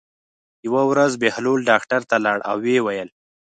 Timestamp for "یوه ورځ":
0.67-1.11